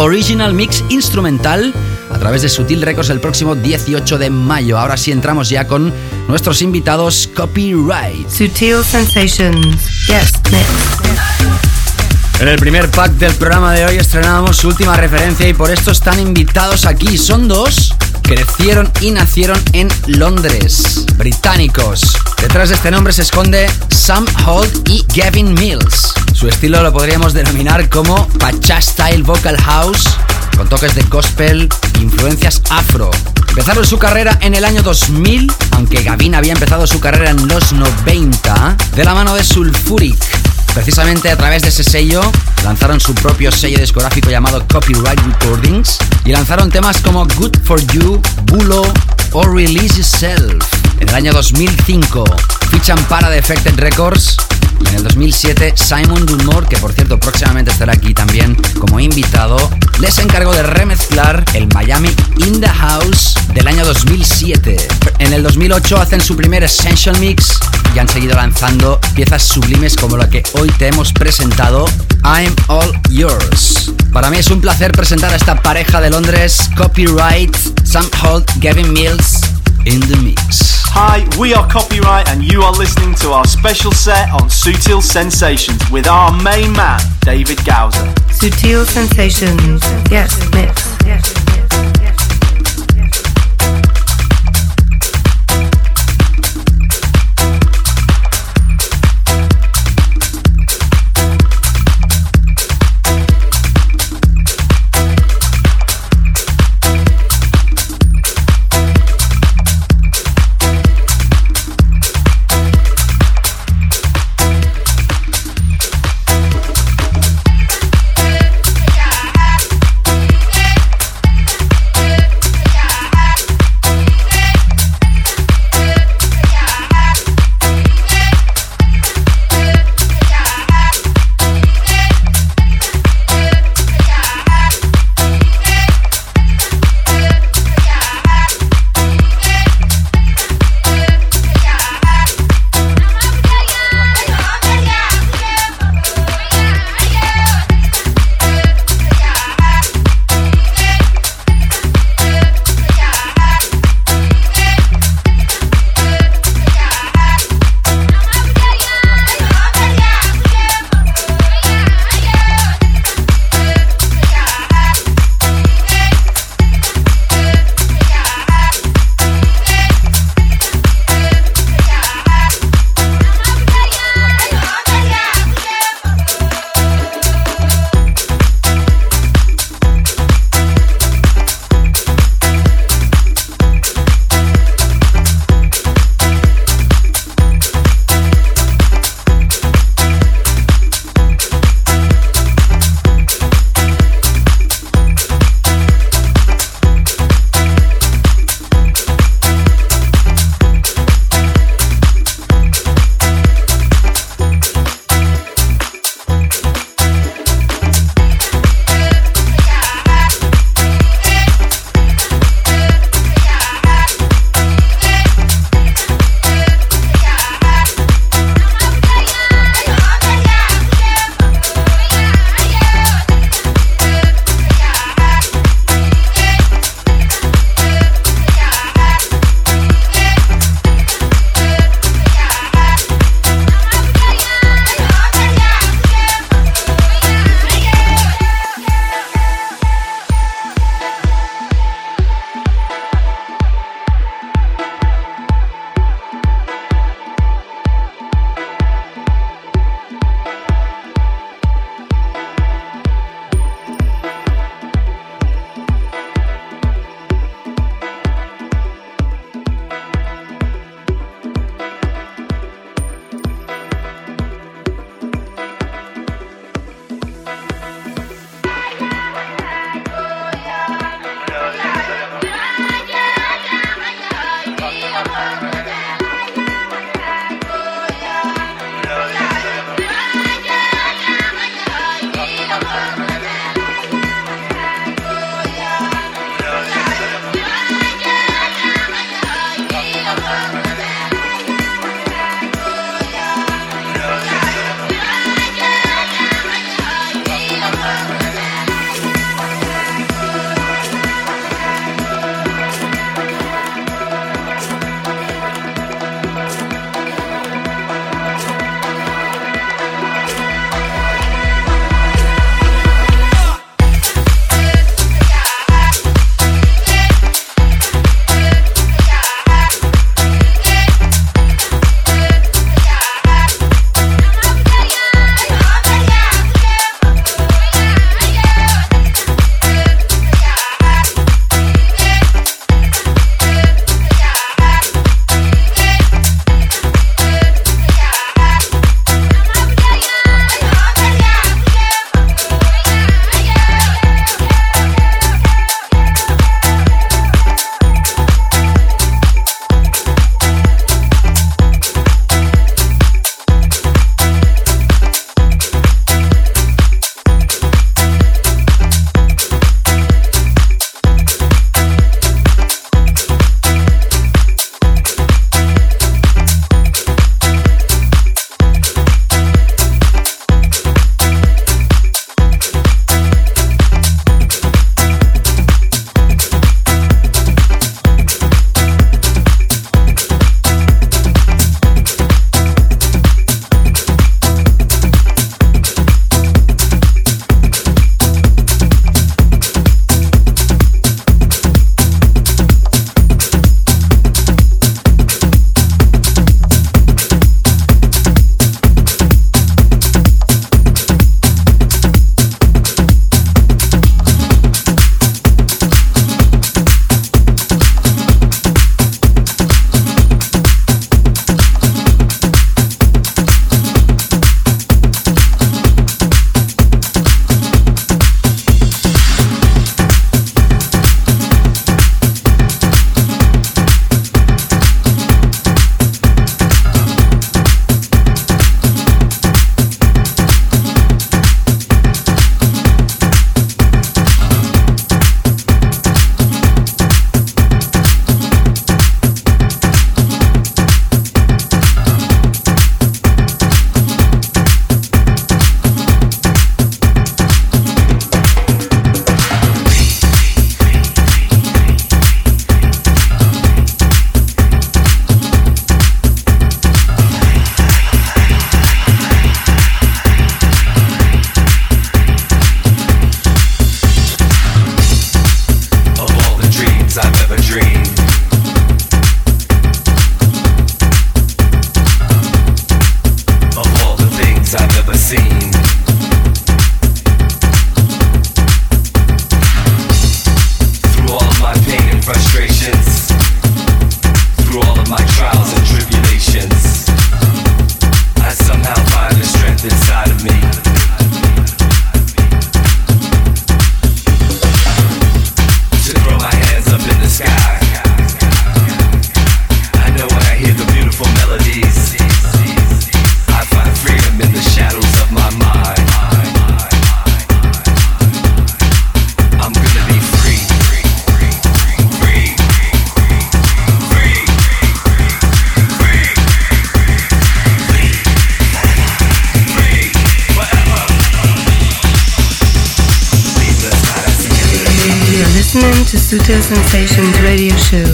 [0.00, 1.74] Original Mix Instrumental
[2.10, 4.78] a través de Sutil Records el próximo 18 de mayo.
[4.78, 5.92] Ahora sí entramos ya con
[6.26, 8.28] nuestros invitados Copyright.
[8.28, 10.06] Sutil Sensations.
[10.06, 10.32] Yes,
[12.40, 15.90] En el primer pack del programa de hoy estrenábamos su última referencia y por esto
[15.90, 17.18] están invitados aquí.
[17.18, 22.16] Son dos crecieron y nacieron en Londres, británicos.
[22.40, 26.14] Detrás de este nombre se esconde Sam Holt y Gavin Mills.
[26.40, 30.08] Su estilo lo podríamos denominar como Pacha Style Vocal House,
[30.56, 33.10] con toques de gospel e influencias afro.
[33.50, 37.72] Empezaron su carrera en el año 2000, aunque Gavin había empezado su carrera en los
[37.74, 40.16] 90, de la mano de Sulfuric.
[40.72, 42.22] Precisamente a través de ese sello
[42.64, 48.18] lanzaron su propio sello discográfico llamado Copyright Recordings y lanzaron temas como Good for You,
[48.44, 48.90] Bulo
[49.32, 50.64] o Release Yourself.
[51.00, 52.24] En el año 2005
[52.70, 54.38] fichan para Defected Records
[54.88, 59.56] en el 2007 Simon Dunmore, que por cierto próximamente estará aquí también como invitado,
[60.00, 64.76] les encargó de remezclar el Miami In the House del año 2007.
[65.18, 67.58] En el 2008 hacen su primer Essential Mix
[67.94, 71.86] y han seguido lanzando piezas sublimes como la que hoy te hemos presentado,
[72.24, 73.92] I'm All Yours.
[74.12, 78.92] Para mí es un placer presentar a esta pareja de Londres, Copyright, Sam Holt, Gavin
[78.92, 79.40] Mills,
[79.84, 80.79] in the mix.
[80.92, 85.88] Hi, we are Copyright, and you are listening to our special set on Sutil Sensations
[85.90, 88.12] with our main man, David Gowser.
[88.28, 89.82] Sutil Sensations.
[90.10, 90.96] Yes, mix.
[91.06, 91.49] Yes.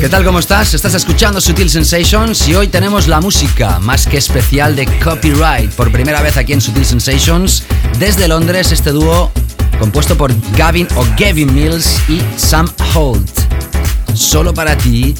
[0.06, 0.24] ¿Qué tal?
[0.24, 0.72] ¿Cómo estás?
[0.72, 5.90] Estás escuchando Sutil Sensations y hoy tenemos la música más que especial de copyright por
[5.90, 7.64] primera vez aquí en Sutil Sensations.
[7.98, 9.32] Desde Londres, este dúo
[9.80, 13.28] compuesto por Gavin o Gavin Mills y Sam Holt.
[14.14, 15.12] Solo para ti,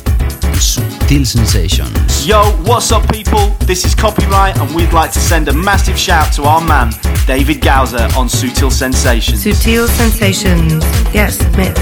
[0.60, 2.24] Sutil Sensations.
[2.24, 3.56] Yo, what's up, people?
[3.66, 6.92] This is Copyright, and we'd like to send a massive shout to our man,
[7.26, 9.44] David Gowser, on Sutil Sensations.
[9.44, 10.84] Sutil Sensations.
[11.12, 11.74] Yes, mix.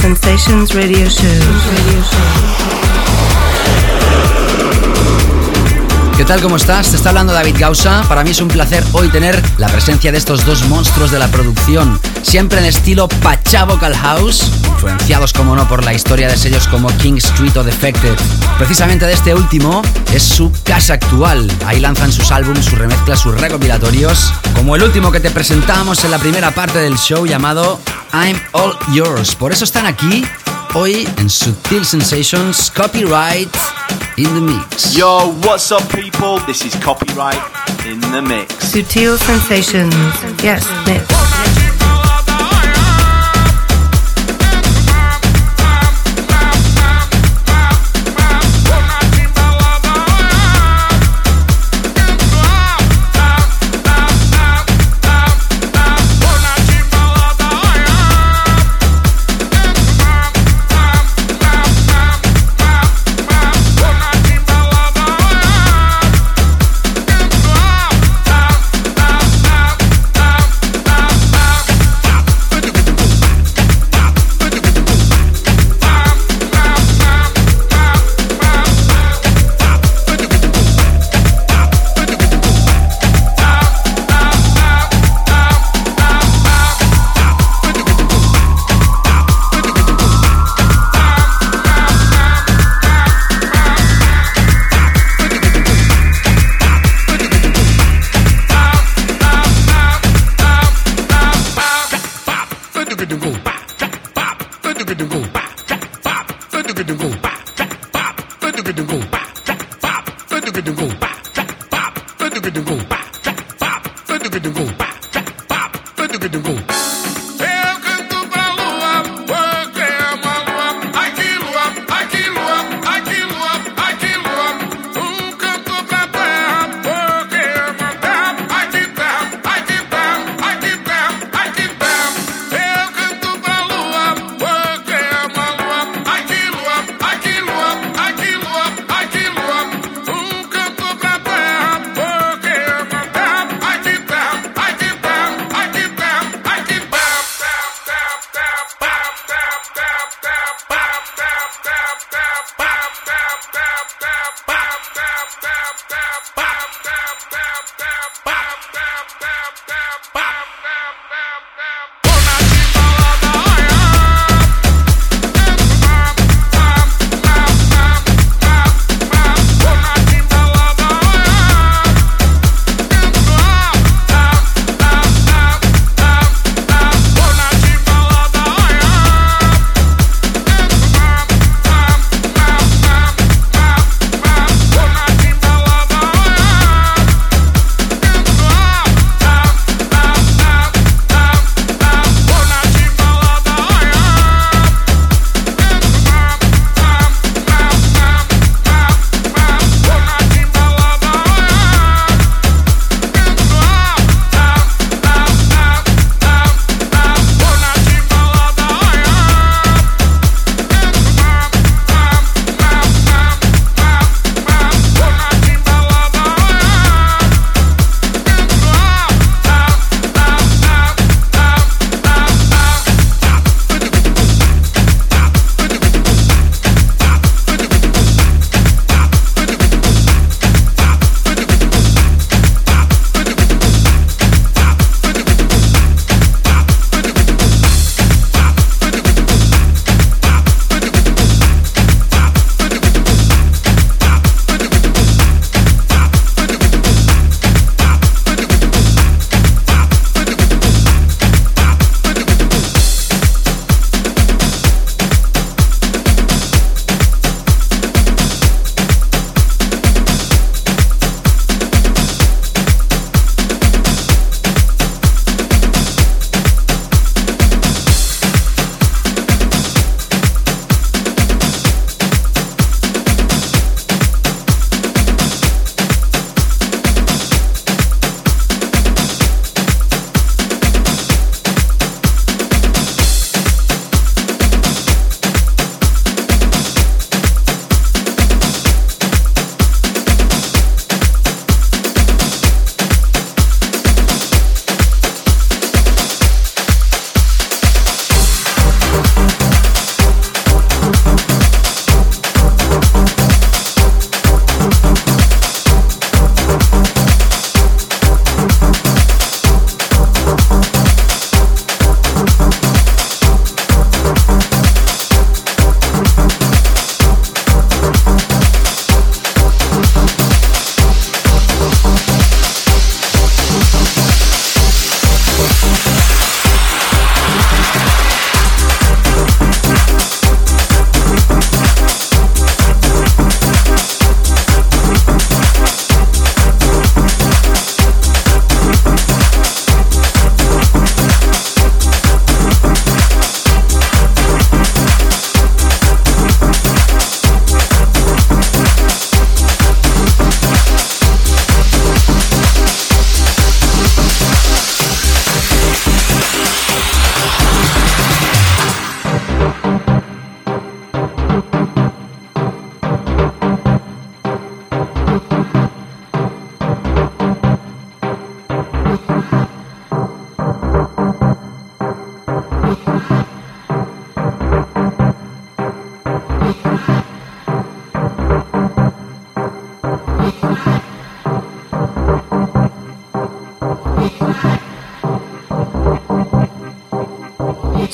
[0.00, 1.28] Sensations Radio Show.
[1.28, 2.31] ¿Qué
[6.32, 6.40] tal?
[6.40, 6.88] ¿Cómo estás?
[6.88, 8.02] Te está hablando David Gausa.
[8.08, 11.28] Para mí es un placer hoy tener la presencia de estos dos monstruos de la
[11.28, 16.66] producción, siempre en estilo Pacha Vocal House, influenciados como no por la historia de sellos
[16.68, 18.16] como King Street o Defected.
[18.56, 19.82] Precisamente de este último
[20.14, 21.50] es su casa actual.
[21.66, 26.12] Ahí lanzan sus álbumes, sus remezclas, sus recopilatorios, como el último que te presentamos en
[26.12, 27.78] la primera parte del show llamado
[28.14, 29.34] I'm All Yours.
[29.34, 30.24] Por eso están aquí
[30.74, 33.54] hoy en Sutil Sensations Copyright
[34.16, 34.96] in the Mix.
[34.96, 36.38] Yo, what's up, people?
[36.46, 37.40] This is Copyright
[37.86, 38.72] in the Mix.
[38.72, 39.94] Sutil Sensations.
[40.42, 41.21] Yes, mix.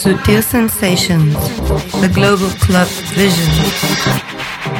[0.09, 1.37] Sutil Sensations,
[2.01, 3.47] the global club vision.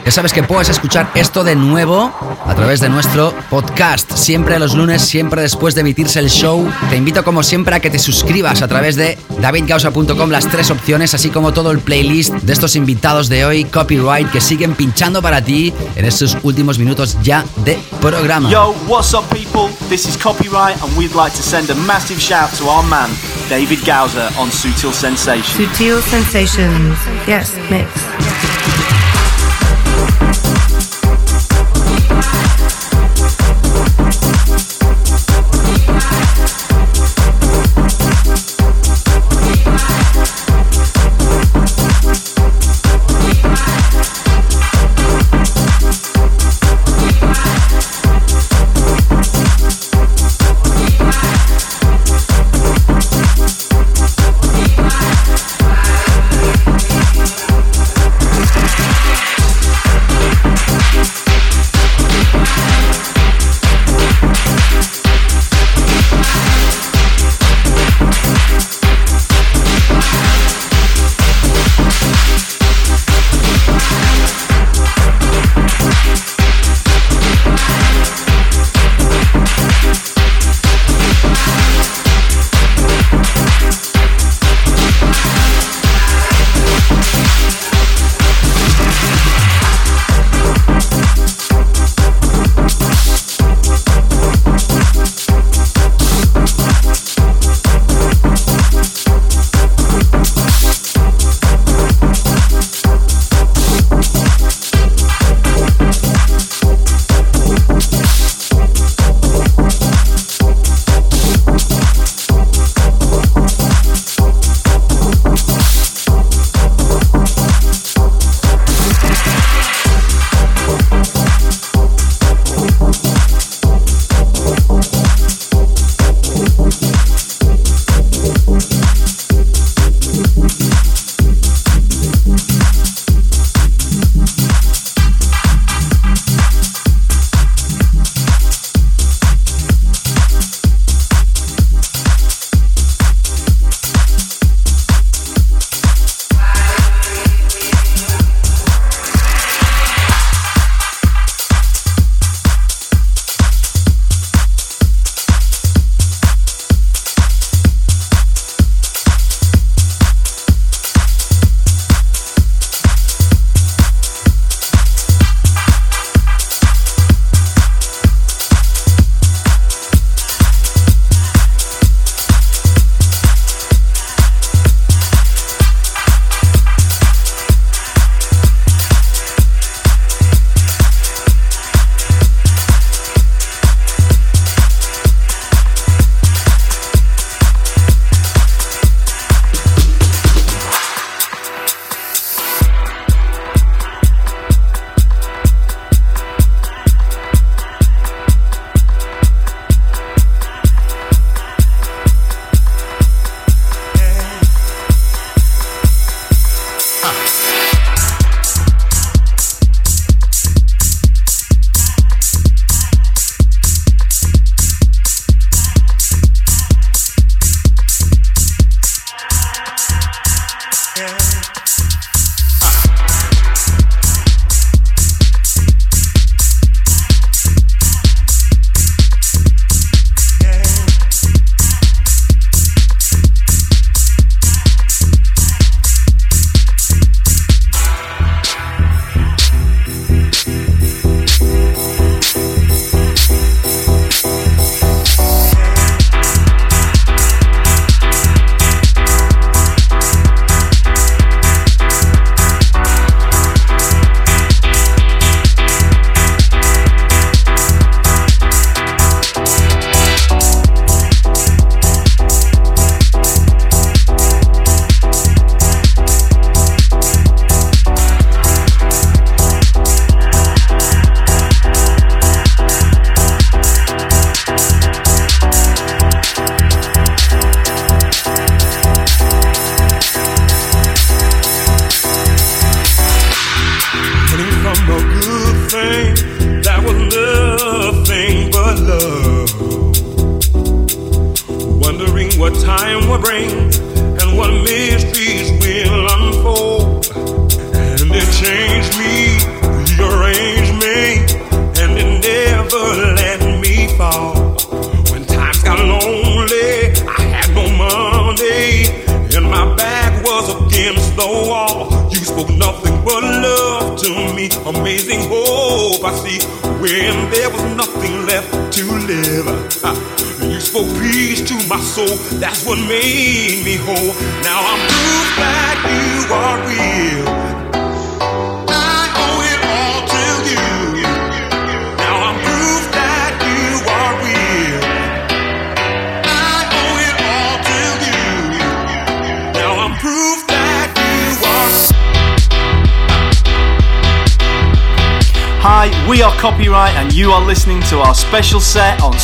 [0.03, 2.11] Ya sabes que puedes escuchar esto de nuevo
[2.49, 6.67] a través de nuestro podcast, siempre los lunes, siempre después de emitirse el show.
[6.89, 11.13] Te invito como siempre a que te suscribas a través de davidgausa.com las tres opciones,
[11.15, 15.43] así como todo el playlist de estos invitados de hoy, copyright, que siguen pinchando para
[15.43, 18.51] ti en estos últimos minutos ya de programa.
[18.51, 19.69] Yo, what's up people?
[19.91, 23.11] This is Copyright and we'd like to send a massive shout to our man,
[23.51, 25.55] David Gausa on Sutil Sensations.
[25.55, 26.97] Sutil Sensations,
[27.27, 28.18] yes, mix.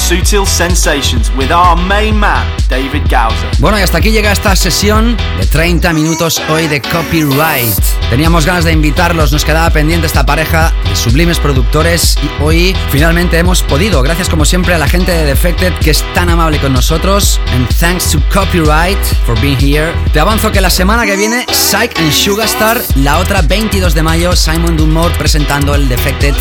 [0.05, 3.49] Sutil Sensations with our main man, David Gausa.
[3.59, 7.75] Bueno, y hasta aquí llega esta sesión de 30 minutos hoy de Copyright.
[8.11, 13.39] Teníamos ganas de invitarlos, nos quedaba pendiente esta pareja de sublimes productores y hoy finalmente
[13.39, 14.03] hemos podido.
[14.03, 17.41] Gracias como siempre a la gente de Defected que es tan amable con nosotros.
[17.55, 19.91] And thanks to Copyright for being here.
[20.13, 24.37] Te avanzo que la semana que viene, Psych and Sugarstar, la otra 22 de mayo,
[24.37, 26.35] Simon Dunmore presentando el Defected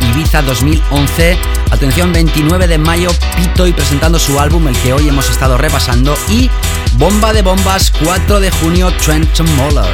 [0.00, 1.38] Ibiza 2011.
[1.74, 6.16] Atención, 29 de mayo, Pito y presentando su álbum, el que hoy hemos estado repasando.
[6.28, 6.48] Y
[6.92, 9.92] Bomba de Bombas, 4 de junio, Trenton Moller.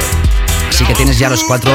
[0.69, 1.71] Así que tienes ya los cuatro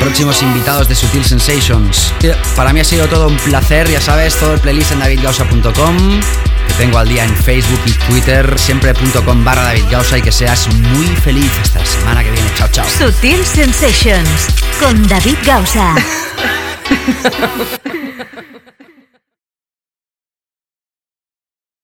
[0.00, 2.14] próximos invitados de Sutil Sensations.
[2.56, 6.20] Para mí ha sido todo un placer, ya sabes, todo el playlist en davidgausa.com.
[6.68, 9.84] Te tengo al día en Facebook y Twitter, siempre.com barra David
[10.16, 12.48] y que seas muy feliz hasta la semana que viene.
[12.54, 12.86] Chao, chao.
[12.88, 14.46] Sutil Sensations
[14.80, 15.94] con David Gausa.